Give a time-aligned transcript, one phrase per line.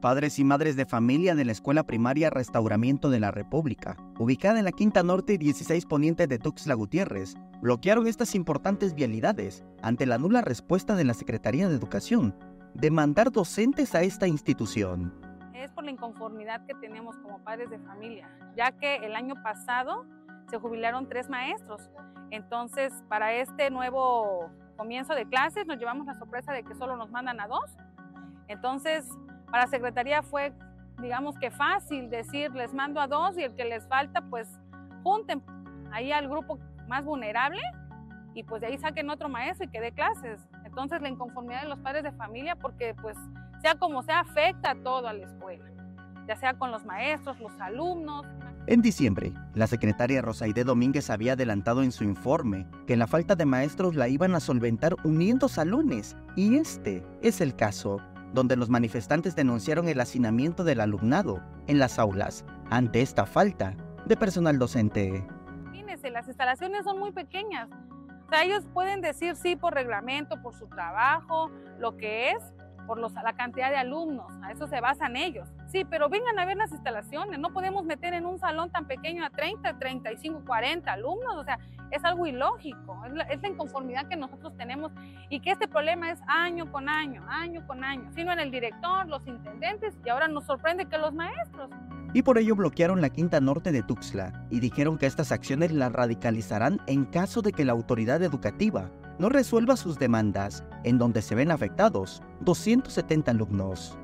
[0.00, 4.64] Padres y madres de familia de la Escuela Primaria Restauramiento de la República, ubicada en
[4.64, 10.16] la Quinta Norte y 16 Poniente de Tuxtla Gutiérrez, bloquearon estas importantes vialidades ante la
[10.16, 12.36] nula respuesta de la Secretaría de Educación
[12.74, 15.12] de mandar docentes a esta institución.
[15.52, 20.06] Es por la inconformidad que tenemos como padres de familia, ya que el año pasado
[20.48, 21.90] se jubilaron tres maestros.
[22.30, 27.10] Entonces, para este nuevo comienzo de clases nos llevamos la sorpresa de que solo nos
[27.10, 27.68] mandan a dos.
[28.46, 29.04] Entonces,
[29.50, 30.52] para Secretaría fue,
[31.00, 34.48] digamos que fácil decir, les mando a dos y el que les falta, pues
[35.02, 35.42] junten
[35.92, 37.60] ahí al grupo más vulnerable
[38.34, 40.40] y pues de ahí saquen otro maestro y que dé clases.
[40.64, 43.16] Entonces la inconformidad de los padres de familia, porque pues
[43.62, 45.64] sea como sea, afecta todo a la escuela,
[46.26, 48.26] ya sea con los maestros, los alumnos.
[48.66, 53.46] En diciembre, la secretaria Rosaide Domínguez había adelantado en su informe que la falta de
[53.46, 57.98] maestros la iban a solventar uniendo salones, y este es el caso
[58.32, 63.74] donde los manifestantes denunciaron el hacinamiento del alumnado en las aulas ante esta falta
[64.06, 65.26] de personal docente.
[65.64, 67.68] Imagínense, las instalaciones son muy pequeñas.
[68.26, 72.52] O sea, ellos pueden decir sí por reglamento, por su trabajo, lo que es,
[72.88, 75.46] por los, la cantidad de alumnos, a eso se basan ellos.
[75.68, 79.24] Sí, pero vengan a ver las instalaciones, no podemos meter en un salón tan pequeño
[79.24, 81.58] a 30, 35, 40 alumnos, o sea,
[81.90, 84.90] es algo ilógico, es la, es la inconformidad que nosotros tenemos
[85.28, 89.06] y que este problema es año con año, año con año, sino en el director,
[89.06, 91.70] los intendentes y ahora nos sorprende que los maestros.
[92.14, 95.92] Y por ello bloquearon la Quinta Norte de Tuxtla y dijeron que estas acciones las
[95.92, 101.34] radicalizarán en caso de que la autoridad educativa no resuelva sus demandas, en donde se
[101.34, 103.98] ven afectados 270 alumnos.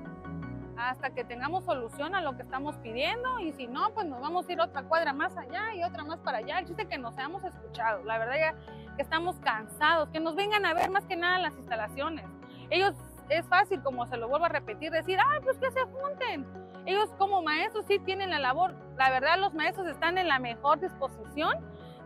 [0.76, 4.48] Hasta que tengamos solución a lo que estamos pidiendo y si no, pues nos vamos
[4.48, 6.58] a ir otra cuadra más allá y otra más para allá.
[6.58, 8.02] El chiste que nos hayamos escuchado.
[8.04, 8.54] La verdad
[8.96, 12.26] que estamos cansados, que nos vengan a ver más que nada las instalaciones.
[12.70, 12.94] Ellos
[13.30, 16.44] es fácil, como se lo vuelvo a repetir, decir, ah, pues que se junten.
[16.86, 18.74] Ellos como maestros sí tienen la labor.
[18.98, 21.56] La verdad los maestros están en la mejor disposición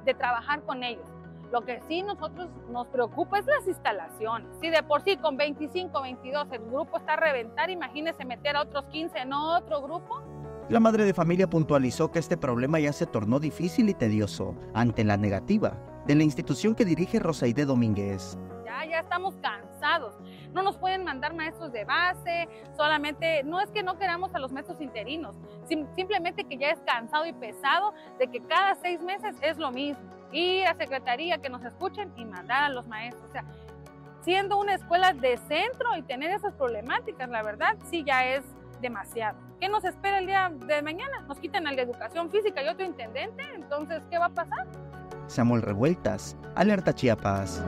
[0.05, 1.18] de trabajar con ellos
[1.53, 4.49] lo que sí nosotros nos preocupa es las instalaciones.
[4.61, 8.63] Si de por sí con 25, 22 el grupo está a reventar, imagínese meter a
[8.63, 10.23] otros 15 en otro grupo.
[10.69, 15.03] La madre de familia puntualizó que este problema ya se tornó difícil y tedioso ante
[15.03, 18.39] la negativa de la institución que dirige Rosaide Domínguez.
[18.79, 20.15] Ya, ya estamos cansados.
[20.53, 24.53] No nos pueden mandar maestros de base, solamente, no es que no queramos a los
[24.53, 25.35] maestros interinos,
[25.97, 30.03] simplemente que ya es cansado y pesado de que cada seis meses es lo mismo
[30.33, 33.25] y a secretaría que nos escuchen y mandar a los maestros.
[33.29, 33.45] O sea,
[34.23, 38.45] siendo una escuela de centro y tener esas problemáticas, la verdad, sí ya es
[38.81, 39.39] demasiado.
[39.61, 41.21] ¿Qué nos espera el día de mañana?
[41.27, 44.67] Nos quitan al de educación física y otro intendente, entonces, ¿qué va a pasar?
[45.27, 47.63] Samuel Revueltas, Alerta Chiapas.